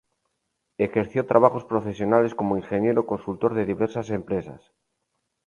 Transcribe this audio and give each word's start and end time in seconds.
Ejerció 0.79 1.27
trabajos 1.27 1.63
profesionales 1.63 2.33
como 2.33 2.57
ingeniero 2.57 3.05
consultor 3.05 3.53
de 3.53 3.67
diversas 3.67 4.09
empresas. 4.09 4.71